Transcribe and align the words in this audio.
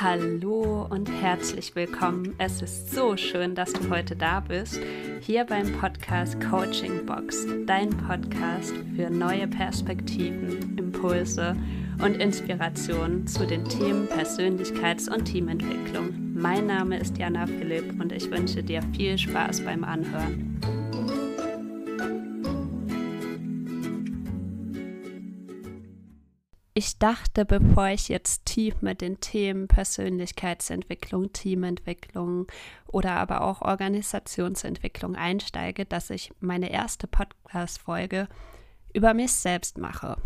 Hallo 0.00 0.86
und 0.88 1.06
herzlich 1.20 1.76
willkommen. 1.76 2.34
Es 2.38 2.62
ist 2.62 2.92
so 2.92 3.14
schön, 3.18 3.54
dass 3.54 3.74
du 3.74 3.90
heute 3.90 4.16
da 4.16 4.40
bist, 4.40 4.80
hier 5.20 5.44
beim 5.44 5.70
Podcast 5.72 6.40
Coaching 6.40 7.04
Box, 7.04 7.46
dein 7.66 7.90
Podcast 7.90 8.72
für 8.96 9.10
neue 9.10 9.46
Perspektiven, 9.46 10.78
Impulse 10.78 11.54
und 12.02 12.16
Inspirationen 12.16 13.26
zu 13.26 13.46
den 13.46 13.66
Themen 13.66 14.08
Persönlichkeits- 14.08 15.12
und 15.12 15.26
Teamentwicklung. 15.26 16.32
Mein 16.34 16.66
Name 16.66 16.98
ist 16.98 17.18
Jana 17.18 17.46
Philipp 17.46 18.00
und 18.00 18.12
ich 18.12 18.30
wünsche 18.30 18.62
dir 18.62 18.80
viel 18.96 19.18
Spaß 19.18 19.60
beim 19.60 19.84
Anhören. 19.84 20.81
Ich 26.74 26.98
dachte, 26.98 27.44
bevor 27.44 27.88
ich 27.88 28.08
jetzt 28.08 28.46
tief 28.46 28.80
mit 28.80 29.02
den 29.02 29.20
Themen 29.20 29.68
Persönlichkeitsentwicklung, 29.68 31.32
Teamentwicklung 31.32 32.46
oder 32.86 33.12
aber 33.12 33.42
auch 33.42 33.60
Organisationsentwicklung 33.60 35.14
einsteige, 35.14 35.84
dass 35.84 36.08
ich 36.10 36.32
meine 36.40 36.70
erste 36.70 37.06
Podcast-Folge 37.06 38.26
über 38.94 39.12
mich 39.12 39.32
selbst 39.32 39.76
mache. 39.76 40.16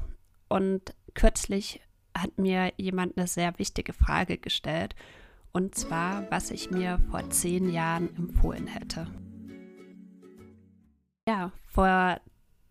Und 0.49 0.95
kürzlich 1.15 1.81
hat 2.17 2.39
mir 2.39 2.73
jemand 2.77 3.17
eine 3.17 3.27
sehr 3.27 3.59
wichtige 3.59 3.93
Frage 3.93 4.39
gestellt, 4.39 4.95
und 5.53 5.75
zwar, 5.75 6.31
was 6.31 6.51
ich 6.51 6.71
mir 6.71 7.01
vor 7.11 7.31
zehn 7.31 7.71
Jahren 7.71 8.15
empfohlen 8.15 8.67
hätte. 8.67 9.07
Ja, 11.27 11.51
vor 11.67 12.21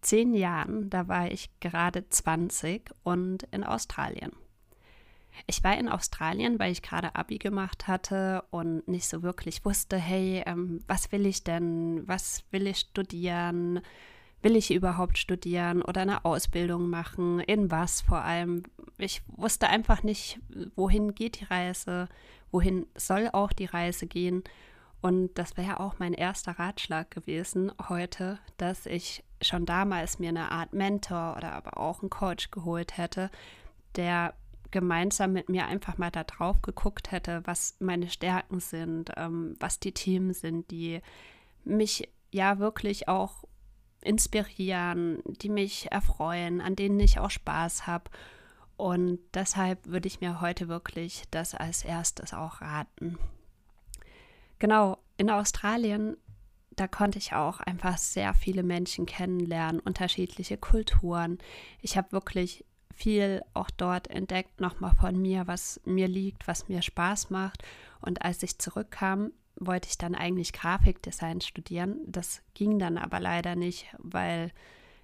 zehn 0.05 0.33
Jahren, 0.33 0.89
da 0.89 1.07
war 1.07 1.31
ich 1.31 1.49
gerade 1.59 2.07
20 2.07 2.91
und 3.03 3.43
in 3.51 3.63
Australien. 3.63 4.31
Ich 5.47 5.63
war 5.63 5.77
in 5.77 5.89
Australien, 5.89 6.59
weil 6.59 6.71
ich 6.71 6.81
gerade 6.81 7.15
Abi 7.15 7.37
gemacht 7.37 7.87
hatte 7.87 8.43
und 8.51 8.87
nicht 8.87 9.07
so 9.07 9.21
wirklich 9.21 9.65
wusste, 9.65 9.97
hey, 9.97 10.43
ähm, 10.45 10.79
was 10.87 11.11
will 11.11 11.25
ich 11.25 11.43
denn? 11.43 12.07
Was 12.07 12.43
will 12.51 12.67
ich 12.67 12.79
studieren? 12.79 13.81
Will 14.41 14.55
ich 14.55 14.71
überhaupt 14.71 15.17
studieren 15.17 15.81
oder 15.81 16.01
eine 16.01 16.23
Ausbildung 16.23 16.89
machen? 16.89 17.39
In 17.41 17.71
was 17.71 18.01
vor 18.01 18.21
allem? 18.21 18.63
Ich 18.97 19.23
wusste 19.27 19.67
einfach 19.67 20.03
nicht, 20.03 20.39
wohin 20.75 21.15
geht 21.15 21.41
die 21.41 21.45
Reise? 21.45 22.07
Wohin 22.51 22.85
soll 22.95 23.29
auch 23.33 23.51
die 23.51 23.65
Reise 23.65 24.07
gehen? 24.07 24.43
Und 25.01 25.37
das 25.37 25.57
wäre 25.57 25.79
auch 25.79 25.99
mein 25.99 26.13
erster 26.13 26.53
Ratschlag 26.53 27.11
gewesen 27.11 27.71
heute, 27.89 28.39
dass 28.57 28.85
ich 28.85 29.23
schon 29.41 29.65
damals 29.65 30.19
mir 30.19 30.29
eine 30.29 30.51
Art 30.51 30.73
Mentor 30.73 31.35
oder 31.37 31.53
aber 31.53 31.77
auch 31.77 32.01
einen 32.01 32.09
Coach 32.09 32.51
geholt 32.51 32.97
hätte, 32.97 33.29
der 33.95 34.33
gemeinsam 34.71 35.33
mit 35.33 35.49
mir 35.49 35.67
einfach 35.67 35.97
mal 35.97 36.11
da 36.11 36.23
drauf 36.23 36.61
geguckt 36.61 37.11
hätte, 37.11 37.41
was 37.45 37.77
meine 37.79 38.09
Stärken 38.09 38.59
sind, 38.59 39.11
ähm, 39.15 39.55
was 39.59 39.79
die 39.79 39.93
Themen 39.93 40.33
sind, 40.33 40.69
die 40.71 41.01
mich 41.63 42.09
ja 42.31 42.59
wirklich 42.59 43.07
auch 43.07 43.45
inspirieren, 44.01 45.21
die 45.25 45.49
mich 45.49 45.91
erfreuen, 45.91 46.61
an 46.61 46.75
denen 46.75 46.99
ich 46.99 47.19
auch 47.19 47.31
Spaß 47.31 47.87
habe. 47.87 48.11
Und 48.77 49.19
deshalb 49.33 49.87
würde 49.87 50.07
ich 50.07 50.19
mir 50.19 50.41
heute 50.41 50.67
wirklich 50.67 51.23
das 51.31 51.55
als 51.55 51.83
erstes 51.85 52.33
auch 52.33 52.61
raten. 52.61 53.17
Genau, 54.59 54.97
in 55.17 55.29
Australien 55.29 56.17
da 56.75 56.87
konnte 56.87 57.17
ich 57.17 57.33
auch 57.33 57.59
einfach 57.59 57.97
sehr 57.97 58.33
viele 58.33 58.63
Menschen 58.63 59.05
kennenlernen, 59.05 59.79
unterschiedliche 59.79 60.57
Kulturen. 60.57 61.37
Ich 61.81 61.97
habe 61.97 62.11
wirklich 62.11 62.65
viel 62.93 63.43
auch 63.53 63.69
dort 63.69 64.09
entdeckt, 64.09 64.61
nochmal 64.61 64.93
von 64.95 65.21
mir, 65.21 65.47
was 65.47 65.81
mir 65.85 66.07
liegt, 66.07 66.47
was 66.47 66.69
mir 66.69 66.81
Spaß 66.81 67.29
macht. 67.29 67.63
Und 68.01 68.21
als 68.23 68.41
ich 68.43 68.57
zurückkam, 68.57 69.31
wollte 69.57 69.89
ich 69.89 69.97
dann 69.97 70.15
eigentlich 70.15 70.53
Grafikdesign 70.53 71.41
studieren. 71.41 71.99
Das 72.07 72.41
ging 72.53 72.79
dann 72.79 72.97
aber 72.97 73.19
leider 73.19 73.55
nicht, 73.55 73.87
weil 73.97 74.51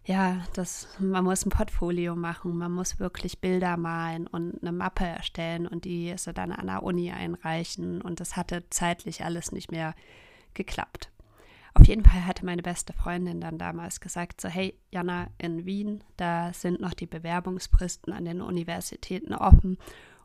ja, 0.03 0.43
das, 0.53 0.87
man 0.99 1.23
muss 1.23 1.45
ein 1.45 1.51
Portfolio 1.51 2.15
machen, 2.15 2.57
man 2.57 2.71
muss 2.71 2.99
wirklich 2.99 3.39
Bilder 3.39 3.77
malen 3.77 4.25
und 4.25 4.61
eine 4.61 4.71
Mappe 4.71 5.05
erstellen 5.05 5.67
und 5.67 5.85
die 5.85 6.13
sie 6.17 6.33
dann 6.33 6.51
an 6.51 6.67
der 6.67 6.83
Uni 6.83 7.11
einreichen. 7.11 8.01
Und 8.01 8.19
das 8.19 8.35
hatte 8.35 8.63
zeitlich 8.69 9.23
alles 9.23 9.51
nicht 9.51 9.71
mehr 9.71 9.93
geklappt. 10.53 11.10
Auf 11.73 11.87
jeden 11.87 12.03
Fall 12.03 12.25
hatte 12.25 12.45
meine 12.45 12.61
beste 12.61 12.93
Freundin 12.93 13.39
dann 13.41 13.57
damals 13.57 14.01
gesagt, 14.01 14.41
so 14.41 14.49
hey, 14.49 14.77
Jana, 14.91 15.27
in 15.37 15.65
Wien, 15.65 16.03
da 16.17 16.51
sind 16.53 16.81
noch 16.81 16.93
die 16.93 17.05
Bewerbungsfristen 17.05 18.11
an 18.13 18.25
den 18.25 18.41
Universitäten 18.41 19.33
offen, 19.33 19.77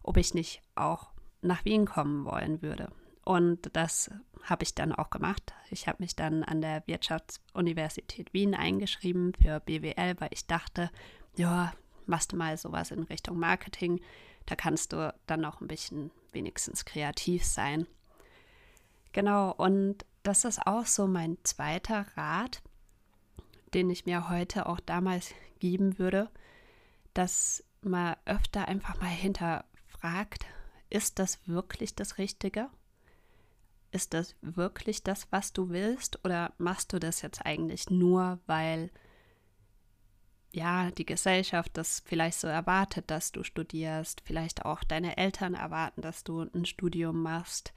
ob 0.02 0.16
ich 0.16 0.34
nicht 0.34 0.62
auch 0.74 1.10
nach 1.42 1.64
Wien 1.64 1.86
kommen 1.86 2.24
wollen 2.24 2.62
würde. 2.62 2.90
Und 3.24 3.74
das 3.74 4.10
habe 4.42 4.62
ich 4.62 4.74
dann 4.74 4.92
auch 4.92 5.10
gemacht. 5.10 5.52
Ich 5.70 5.88
habe 5.88 5.98
mich 6.00 6.14
dann 6.14 6.44
an 6.44 6.60
der 6.60 6.86
Wirtschaftsuniversität 6.86 8.32
Wien 8.32 8.54
eingeschrieben 8.54 9.32
für 9.34 9.60
BWL, 9.60 10.14
weil 10.18 10.28
ich 10.30 10.46
dachte, 10.46 10.90
ja, 11.36 11.72
machst 12.06 12.32
du 12.32 12.36
mal 12.36 12.56
sowas 12.56 12.90
in 12.90 13.02
Richtung 13.02 13.38
Marketing. 13.38 14.00
Da 14.46 14.54
kannst 14.54 14.92
du 14.92 15.12
dann 15.26 15.44
auch 15.44 15.60
ein 15.60 15.68
bisschen 15.68 16.10
wenigstens 16.32 16.84
kreativ 16.84 17.44
sein. 17.44 17.86
Genau, 19.12 19.52
und 19.52 20.04
das 20.26 20.44
ist 20.44 20.66
auch 20.66 20.86
so 20.86 21.06
mein 21.06 21.38
zweiter 21.44 22.06
Rat, 22.16 22.62
den 23.74 23.90
ich 23.90 24.06
mir 24.06 24.28
heute 24.28 24.66
auch 24.66 24.80
damals 24.80 25.30
geben 25.60 25.98
würde, 25.98 26.30
dass 27.14 27.64
man 27.80 28.16
öfter 28.24 28.66
einfach 28.66 29.00
mal 29.00 29.06
hinterfragt, 29.06 30.46
ist 30.90 31.18
das 31.18 31.46
wirklich 31.46 31.94
das 31.94 32.18
Richtige? 32.18 32.68
Ist 33.92 34.14
das 34.14 34.34
wirklich 34.40 35.04
das, 35.04 35.28
was 35.30 35.52
du 35.52 35.70
willst? 35.70 36.24
Oder 36.24 36.52
machst 36.58 36.92
du 36.92 36.98
das 36.98 37.22
jetzt 37.22 37.46
eigentlich 37.46 37.88
nur, 37.88 38.40
weil 38.46 38.90
ja, 40.52 40.90
die 40.90 41.06
Gesellschaft 41.06 41.76
das 41.76 42.02
vielleicht 42.04 42.40
so 42.40 42.48
erwartet, 42.48 43.10
dass 43.10 43.30
du 43.30 43.44
studierst, 43.44 44.22
vielleicht 44.24 44.64
auch 44.64 44.82
deine 44.82 45.16
Eltern 45.18 45.54
erwarten, 45.54 46.00
dass 46.00 46.24
du 46.24 46.40
ein 46.40 46.64
Studium 46.64 47.22
machst 47.22 47.72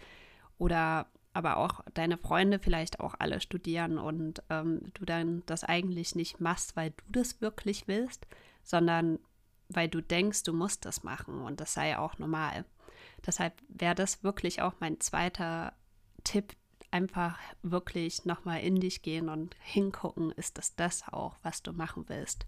oder 0.58 1.08
aber 1.40 1.56
auch 1.56 1.80
deine 1.94 2.18
Freunde 2.18 2.60
vielleicht 2.60 3.00
auch 3.00 3.16
alle 3.18 3.40
studieren 3.40 3.98
und 3.98 4.44
ähm, 4.50 4.82
du 4.94 5.06
dann 5.06 5.42
das 5.46 5.64
eigentlich 5.64 6.14
nicht 6.14 6.42
machst, 6.42 6.76
weil 6.76 6.92
du 6.92 7.04
das 7.08 7.40
wirklich 7.40 7.88
willst, 7.88 8.28
sondern 8.62 9.20
weil 9.70 9.88
du 9.88 10.02
denkst, 10.02 10.44
du 10.44 10.52
musst 10.52 10.84
das 10.84 11.04
machen 11.04 11.42
und 11.42 11.62
das 11.62 11.74
sei 11.74 11.98
auch 11.98 12.20
normal. 12.20 12.66
Deshalb 13.26 13.54
wäre 13.70 13.96
das 13.96 14.22
wirklich 14.22 14.62
auch 14.62 14.74
mein 14.82 15.00
zweiter 15.00 15.74
Tipp, 16.26 16.56
einfach 16.92 17.40
wirklich 17.62 18.26
nochmal 18.26 18.62
in 18.62 18.80
dich 18.82 19.02
gehen 19.02 19.30
und 19.30 19.56
hingucken, 19.62 20.32
ist 20.32 20.58
das 20.58 20.76
das 20.76 21.08
auch, 21.08 21.38
was 21.44 21.64
du 21.64 21.72
machen 21.72 22.10
willst. 22.10 22.46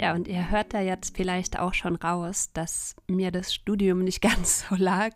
Ja, 0.00 0.14
und 0.14 0.28
ihr 0.28 0.50
hört 0.50 0.72
da 0.72 0.80
jetzt 0.80 1.14
vielleicht 1.14 1.58
auch 1.58 1.74
schon 1.74 1.94
raus, 1.94 2.52
dass 2.54 2.96
mir 3.06 3.30
das 3.30 3.52
Studium 3.52 4.02
nicht 4.02 4.22
ganz 4.22 4.66
so 4.66 4.74
lag. 4.74 5.12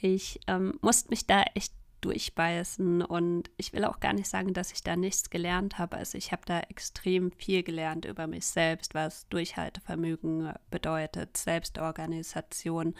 Ich 0.00 0.40
ähm, 0.46 0.78
musste 0.80 1.10
mich 1.10 1.26
da 1.26 1.42
echt 1.54 1.74
durchbeißen 2.00 3.02
und 3.02 3.50
ich 3.58 3.74
will 3.74 3.84
auch 3.84 4.00
gar 4.00 4.14
nicht 4.14 4.28
sagen, 4.28 4.54
dass 4.54 4.72
ich 4.72 4.82
da 4.82 4.96
nichts 4.96 5.28
gelernt 5.28 5.76
habe. 5.76 5.98
Also 5.98 6.16
ich 6.16 6.32
habe 6.32 6.40
da 6.46 6.60
extrem 6.60 7.32
viel 7.32 7.62
gelernt 7.62 8.06
über 8.06 8.26
mich 8.26 8.46
selbst, 8.46 8.94
was 8.94 9.28
Durchhaltevermögen 9.28 10.54
bedeutet, 10.70 11.36
Selbstorganisation, 11.36 12.94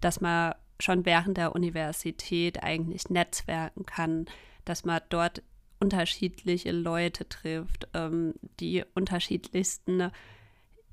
dass 0.00 0.22
man 0.22 0.54
schon 0.80 1.04
während 1.04 1.36
der 1.36 1.54
Universität 1.54 2.62
eigentlich 2.62 3.10
netzwerken 3.10 3.84
kann, 3.84 4.24
dass 4.64 4.86
man 4.86 5.02
dort 5.10 5.42
unterschiedliche 5.80 6.72
Leute 6.72 7.28
trifft, 7.28 7.88
ähm, 7.92 8.32
die 8.58 8.84
unterschiedlichsten 8.94 10.10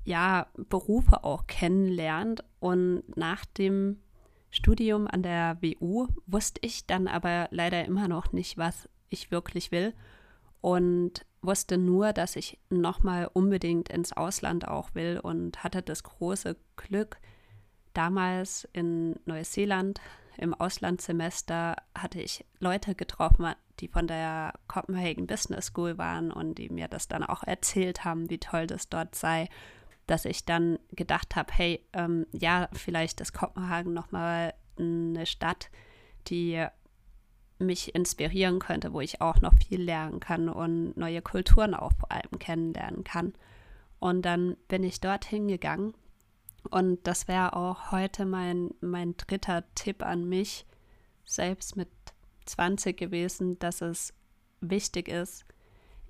ja, 0.04 0.46
Berufe 0.56 1.24
auch 1.24 1.46
kennenlernt. 1.46 2.44
Und 2.58 3.02
nach 3.16 3.44
dem 3.44 4.00
Studium 4.50 5.06
an 5.06 5.22
der 5.22 5.58
WU 5.62 6.08
wusste 6.26 6.60
ich 6.64 6.86
dann 6.86 7.08
aber 7.08 7.48
leider 7.50 7.84
immer 7.84 8.08
noch 8.08 8.32
nicht, 8.32 8.58
was 8.58 8.88
ich 9.08 9.30
wirklich 9.30 9.70
will. 9.70 9.94
Und 10.60 11.24
wusste 11.42 11.78
nur, 11.78 12.12
dass 12.12 12.36
ich 12.36 12.58
nochmal 12.68 13.30
unbedingt 13.32 13.88
ins 13.88 14.12
Ausland 14.12 14.68
auch 14.68 14.94
will 14.94 15.18
und 15.22 15.64
hatte 15.64 15.82
das 15.82 16.02
große 16.02 16.56
Glück, 16.76 17.18
damals 17.94 18.68
in 18.72 19.18
Neuseeland 19.24 20.00
im 20.36 20.54
Auslandssemester 20.54 21.76
hatte 21.94 22.20
ich 22.20 22.44
Leute 22.60 22.94
getroffen, 22.94 23.54
die 23.80 23.88
von 23.88 24.06
der 24.06 24.54
Copenhagen 24.68 25.26
Business 25.26 25.66
School 25.66 25.98
waren 25.98 26.30
und 26.30 26.56
die 26.56 26.70
mir 26.70 26.88
das 26.88 27.08
dann 27.08 27.22
auch 27.22 27.42
erzählt 27.42 28.04
haben, 28.04 28.30
wie 28.30 28.38
toll 28.38 28.66
das 28.66 28.88
dort 28.88 29.14
sei 29.14 29.48
dass 30.10 30.24
ich 30.24 30.44
dann 30.44 30.80
gedacht 30.90 31.36
habe, 31.36 31.52
hey, 31.52 31.86
ähm, 31.92 32.26
ja, 32.32 32.68
vielleicht 32.72 33.20
ist 33.20 33.32
Kopenhagen 33.32 33.94
nochmal 33.94 34.54
eine 34.76 35.24
Stadt, 35.24 35.70
die 36.26 36.66
mich 37.60 37.94
inspirieren 37.94 38.58
könnte, 38.58 38.92
wo 38.92 39.00
ich 39.00 39.20
auch 39.20 39.40
noch 39.40 39.54
viel 39.54 39.80
lernen 39.80 40.18
kann 40.18 40.48
und 40.48 40.96
neue 40.96 41.22
Kulturen 41.22 41.74
auch 41.74 41.92
vor 41.92 42.10
allem 42.10 42.40
kennenlernen 42.40 43.04
kann. 43.04 43.34
Und 44.00 44.22
dann 44.22 44.56
bin 44.66 44.82
ich 44.82 45.00
dorthin 45.00 45.46
gegangen 45.46 45.94
Und 46.70 47.06
das 47.06 47.28
wäre 47.28 47.54
auch 47.54 47.92
heute 47.92 48.26
mein, 48.26 48.70
mein 48.80 49.16
dritter 49.16 49.62
Tipp 49.76 50.02
an 50.02 50.28
mich, 50.28 50.66
selbst 51.24 51.76
mit 51.76 51.88
20 52.46 52.96
gewesen, 52.96 53.60
dass 53.60 53.80
es 53.80 54.12
wichtig 54.60 55.06
ist, 55.06 55.44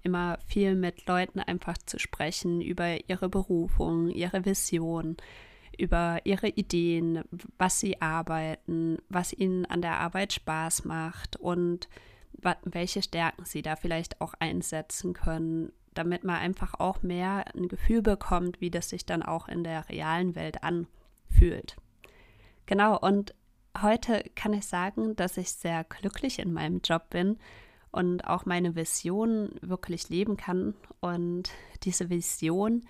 immer 0.03 0.39
viel 0.47 0.75
mit 0.75 1.07
Leuten 1.07 1.41
einfach 1.41 1.79
zu 1.79 1.99
sprechen 1.99 2.61
über 2.61 3.09
ihre 3.09 3.29
Berufung, 3.29 4.09
ihre 4.11 4.45
Vision, 4.45 5.17
über 5.79 6.21
ihre 6.25 6.49
Ideen, 6.49 7.23
was 7.59 7.81
sie 7.81 8.01
arbeiten, 8.01 8.99
was 9.09 9.33
ihnen 9.33 9.67
an 9.67 9.83
der 9.83 9.99
Arbeit 9.99 10.33
Spaß 10.33 10.85
macht 10.85 11.37
und 11.37 11.89
welche 12.65 13.03
Stärken 13.03 13.45
sie 13.45 13.63
da 13.63 13.77
vielleicht 13.77 14.21
auch 14.21 14.35
einsetzen 14.39 15.13
können, 15.13 15.73
damit 15.95 16.25
man 16.25 16.37
einfach 16.37 16.75
auch 16.79 17.03
mehr 17.03 17.45
ein 17.55 17.69
Gefühl 17.69 18.03
bekommt, 18.03 18.61
wie 18.61 18.71
das 18.71 18.89
sich 18.89 19.05
dann 19.05 19.23
auch 19.23 19.49
in 19.49 19.65
der 19.65 19.89
realen 19.89 20.35
Welt 20.35 20.63
anfühlt. 20.63 21.77
Genau, 22.67 22.99
und 22.99 23.35
heute 23.81 24.25
kann 24.35 24.53
ich 24.53 24.67
sagen, 24.67 25.17
dass 25.17 25.37
ich 25.37 25.53
sehr 25.53 25.85
glücklich 25.85 26.39
in 26.39 26.53
meinem 26.53 26.81
Job 26.83 27.11
bin 27.11 27.39
und 27.93 28.27
auch 28.27 28.47
meine 28.47 28.77
Vision 28.77 29.51
wirklich 29.63 30.09
leben 30.09 30.37
kann. 30.37 30.75
Und 31.01 31.51
diese 31.83 32.11
Vision, 32.11 32.83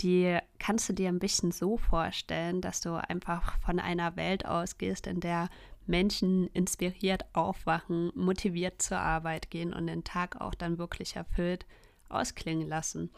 die 0.00 0.38
kannst 0.58 0.88
du 0.88 0.92
dir 0.92 1.08
ein 1.08 1.18
bisschen 1.18 1.52
so 1.52 1.76
vorstellen, 1.76 2.60
dass 2.60 2.80
du 2.80 2.94
einfach 2.94 3.58
von 3.60 3.80
einer 3.80 4.16
Welt 4.16 4.46
ausgehst, 4.46 5.06
in 5.06 5.20
der 5.20 5.48
Menschen 5.86 6.48
inspiriert 6.48 7.24
aufwachen, 7.32 8.12
motiviert 8.14 8.82
zur 8.82 8.98
Arbeit 8.98 9.50
gehen 9.50 9.72
und 9.72 9.86
den 9.86 10.04
Tag 10.04 10.40
auch 10.40 10.54
dann 10.54 10.78
wirklich 10.78 11.16
erfüllt 11.16 11.66
ausklingen 12.10 12.68
lassen. 12.68 13.10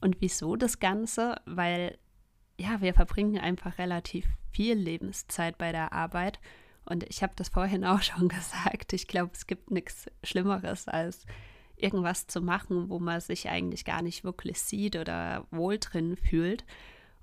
Und 0.00 0.20
wieso 0.20 0.56
das 0.56 0.80
Ganze? 0.80 1.40
Weil 1.46 1.96
ja, 2.58 2.80
wir 2.80 2.92
verbringen 2.92 3.38
einfach 3.38 3.78
relativ 3.78 4.26
viel 4.50 4.74
Lebenszeit 4.74 5.58
bei 5.58 5.70
der 5.70 5.92
Arbeit 5.92 6.40
und 6.88 7.04
ich 7.04 7.22
habe 7.22 7.32
das 7.36 7.48
vorhin 7.48 7.84
auch 7.84 8.02
schon 8.02 8.28
gesagt. 8.28 8.92
Ich 8.92 9.06
glaube, 9.06 9.30
es 9.34 9.46
gibt 9.46 9.70
nichts 9.70 10.06
Schlimmeres, 10.22 10.88
als 10.88 11.26
irgendwas 11.76 12.26
zu 12.26 12.40
machen, 12.40 12.88
wo 12.88 12.98
man 12.98 13.20
sich 13.20 13.48
eigentlich 13.48 13.84
gar 13.84 14.02
nicht 14.02 14.24
wirklich 14.24 14.60
sieht 14.60 14.96
oder 14.96 15.46
wohl 15.50 15.78
drin 15.78 16.16
fühlt. 16.16 16.64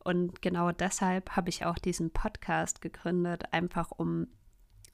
Und 0.04 0.42
genau 0.42 0.72
deshalb 0.72 1.32
habe 1.32 1.50
ich 1.50 1.66
auch 1.66 1.78
diesen 1.78 2.12
Podcast 2.12 2.82
gegründet, 2.82 3.52
einfach 3.52 3.92
um 3.92 4.28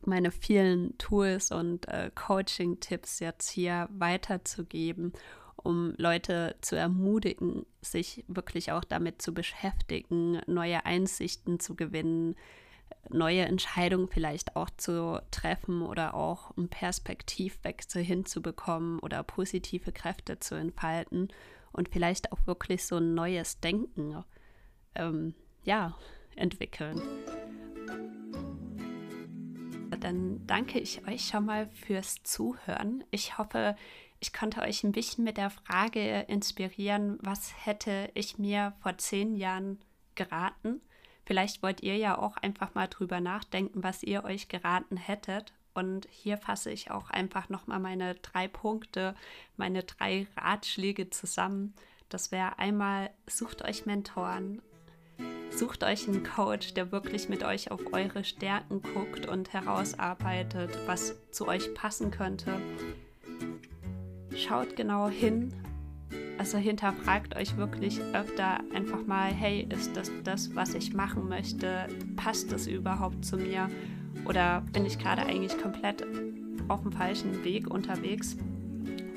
meine 0.04 0.32
vielen 0.32 0.98
Tools 0.98 1.52
und 1.52 1.88
äh, 1.90 2.10
Coaching-Tipps 2.16 3.20
jetzt 3.20 3.50
hier 3.50 3.88
weiterzugeben, 3.92 5.14
um 5.58 5.94
Leute 5.98 6.56
zu 6.62 6.76
ermutigen, 6.76 7.66
sich 7.82 8.26
wirklich 8.28 8.72
auch 8.72 8.84
damit 8.84 9.22
zu 9.22 9.34
beschäftigen, 9.34 10.42
neue 10.48 10.86
Einsichten 10.86 11.60
zu 11.60 11.76
gewinnen, 11.76 12.36
neue 13.10 13.42
Entscheidungen 13.42 14.08
vielleicht 14.08 14.56
auch 14.56 14.70
zu 14.78 15.22
treffen 15.32 15.82
oder 15.82 16.14
auch 16.14 16.56
einen 16.58 16.70
Perspektivwechsel 16.70 18.04
hinzubekommen 18.04 19.00
oder 19.00 19.24
positive 19.24 19.92
Kräfte 19.92 20.40
zu 20.40 20.56
entfalten 20.56 21.30
und 21.72 21.90
vielleicht 21.90 22.32
auch 22.32 22.46
wirklich 22.46 22.86
so 22.86 22.98
ein 22.98 23.14
neues 23.14 23.60
Denken 23.60 24.24
ähm, 24.96 25.34
ja, 25.64 25.96
entwickeln. 26.36 27.02
Dann 30.00 30.46
danke 30.48 30.80
ich 30.80 31.08
euch 31.08 31.28
schon 31.28 31.46
mal 31.46 31.68
fürs 31.68 32.24
Zuhören. 32.24 33.04
Ich 33.12 33.38
hoffe, 33.38 33.76
ich 34.20 34.34
konnte 34.34 34.62
euch 34.62 34.84
ein 34.84 34.92
bisschen 34.92 35.24
mit 35.24 35.38
der 35.38 35.52
Frage 35.52 36.22
inspirieren, 36.22 37.20
was 37.22 37.54
hätte 37.66 38.10
ich 38.16 38.40
mir 38.40 38.74
vor 38.82 38.98
zehn 38.98 39.36
Jahren 39.36 39.80
geraten? 40.16 40.82
Vielleicht 41.32 41.64
wollt 41.64 41.82
ihr 41.82 41.96
ja 41.96 42.18
auch 42.18 42.36
einfach 42.36 42.74
mal 42.74 42.88
drüber 42.88 43.22
nachdenken, 43.22 43.86
was 43.86 44.04
ihr 44.04 44.26
euch 44.26 44.50
geraten 44.50 44.98
hättet. 44.98 45.54
Und 45.74 46.06
hier 46.12 46.38
fasse 46.38 46.72
ich 46.72 46.92
auch 46.92 47.10
einfach 47.10 47.48
nochmal 47.48 47.80
meine 47.80 48.16
drei 48.16 48.50
Punkte, 48.50 49.16
meine 49.56 49.84
drei 49.84 50.28
Ratschläge 50.36 51.10
zusammen. 51.10 51.74
Das 52.10 52.34
wäre 52.34 52.60
einmal, 52.60 53.12
sucht 53.28 53.62
euch 53.62 53.86
Mentoren, 53.86 54.62
sucht 55.52 55.86
euch 55.86 56.06
einen 56.06 56.24
Coach, 56.24 56.74
der 56.74 56.92
wirklich 56.92 57.30
mit 57.30 57.46
euch 57.46 57.72
auf 57.72 57.94
eure 57.94 58.26
Stärken 58.26 58.82
guckt 58.82 59.26
und 59.26 59.54
herausarbeitet, 59.54 60.78
was 60.86 61.16
zu 61.32 61.48
euch 61.48 61.74
passen 61.74 62.12
könnte. 62.12 62.60
Schaut 64.36 64.76
genau 64.76 65.08
hin, 65.08 65.54
also 66.42 66.58
hinterfragt 66.58 67.36
euch 67.36 67.56
wirklich 67.56 68.02
öfter 68.14 68.62
einfach 68.74 69.06
mal, 69.06 69.32
hey, 69.32 69.68
ist 69.70 69.96
das 69.96 70.12
das, 70.24 70.56
was 70.56 70.74
ich 70.74 70.92
machen 70.92 71.30
möchte? 71.30 71.88
Passt 72.16 72.52
das 72.52 72.66
überhaupt 72.66 73.24
zu 73.24 73.38
mir? 73.38 73.70
Oder 74.26 74.62
bin 74.74 74.88
ich 74.88 74.98
gerade 74.98 75.22
eigentlich 75.22 75.56
komplett 75.62 76.04
auf 76.68 76.82
dem 76.82 76.94
falschen 76.94 77.44
Weg 77.44 77.70
unterwegs? 77.70 78.38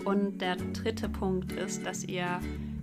Und 0.05 0.43
der 0.43 0.57
dritte 0.57 1.09
Punkt 1.09 1.53
ist, 1.53 1.87
dass 1.87 2.05
ihr 2.05 2.41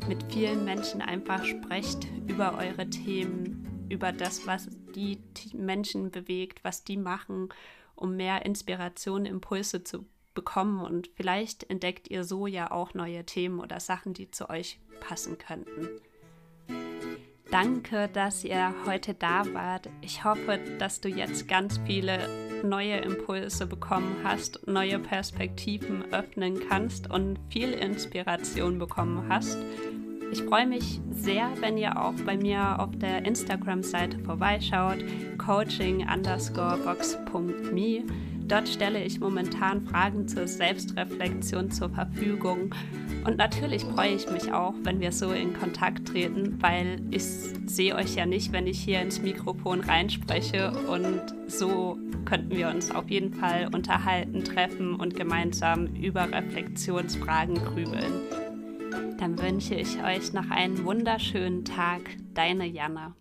mit 0.07 0.33
vielen 0.33 0.65
Menschen 0.65 1.03
einfach 1.03 1.45
sprecht 1.45 2.07
über 2.25 2.57
eure 2.57 2.89
Themen, 2.89 3.85
über 3.89 4.11
das, 4.11 4.47
was 4.47 4.69
die 4.95 5.19
Menschen 5.53 6.09
bewegt, 6.09 6.63
was 6.63 6.83
die 6.83 6.97
machen, 6.97 7.49
um 7.93 8.15
mehr 8.15 8.43
Inspiration, 8.43 9.27
Impulse 9.27 9.83
zu 9.83 10.07
bekommen 10.33 10.79
und 10.79 11.09
vielleicht 11.15 11.69
entdeckt 11.69 12.09
ihr 12.09 12.23
so 12.23 12.47
ja 12.47 12.71
auch 12.71 12.93
neue 12.93 13.25
Themen 13.25 13.59
oder 13.59 13.79
Sachen, 13.79 14.13
die 14.13 14.31
zu 14.31 14.49
euch 14.49 14.79
passen 14.99 15.37
könnten. 15.37 15.89
Danke, 17.51 18.07
dass 18.07 18.45
ihr 18.45 18.73
heute 18.85 19.13
da 19.13 19.43
wart. 19.53 19.89
Ich 19.99 20.23
hoffe, 20.23 20.57
dass 20.79 21.01
du 21.01 21.09
jetzt 21.09 21.49
ganz 21.49 21.81
viele 21.85 22.29
neue 22.63 22.95
Impulse 22.97 23.67
bekommen 23.67 24.15
hast, 24.23 24.65
neue 24.67 24.99
Perspektiven 24.99 26.13
öffnen 26.13 26.61
kannst 26.69 27.09
und 27.09 27.37
viel 27.49 27.73
Inspiration 27.73 28.79
bekommen 28.79 29.25
hast. 29.27 29.57
Ich 30.31 30.43
freue 30.43 30.65
mich 30.65 31.01
sehr, 31.09 31.51
wenn 31.59 31.77
ihr 31.77 32.01
auch 32.01 32.13
bei 32.25 32.37
mir 32.37 32.79
auf 32.79 32.97
der 32.97 33.25
Instagram-Seite 33.25 34.19
vorbeischaut, 34.19 34.99
coaching 35.37 36.07
underscore 36.09 36.77
box.me. 36.77 38.05
Dort 38.51 38.67
stelle 38.67 39.01
ich 39.01 39.21
momentan 39.21 39.81
Fragen 39.85 40.27
zur 40.27 40.45
Selbstreflexion 40.45 41.71
zur 41.71 41.89
Verfügung. 41.89 42.75
Und 43.25 43.37
natürlich 43.37 43.85
freue 43.85 44.15
ich 44.15 44.29
mich 44.29 44.51
auch, 44.51 44.73
wenn 44.83 44.99
wir 44.99 45.13
so 45.13 45.31
in 45.31 45.53
Kontakt 45.53 46.09
treten, 46.09 46.61
weil 46.61 46.99
ich 47.11 47.23
sehe 47.23 47.95
euch 47.95 48.15
ja 48.15 48.25
nicht, 48.25 48.51
wenn 48.51 48.67
ich 48.67 48.83
hier 48.83 49.01
ins 49.01 49.21
Mikrofon 49.21 49.79
reinspreche. 49.79 50.69
Und 50.89 51.21
so 51.47 51.97
könnten 52.25 52.57
wir 52.57 52.67
uns 52.67 52.91
auf 52.91 53.09
jeden 53.09 53.33
Fall 53.33 53.69
unterhalten, 53.73 54.43
treffen 54.43 54.95
und 54.95 55.15
gemeinsam 55.15 55.85
über 55.95 56.29
Reflexionsfragen 56.29 57.55
grübeln. 57.55 58.19
Dann 59.17 59.39
wünsche 59.39 59.75
ich 59.75 60.03
euch 60.03 60.33
noch 60.33 60.49
einen 60.49 60.83
wunderschönen 60.83 61.63
Tag. 61.63 62.01
Deine 62.33 62.65
Jana. 62.65 63.15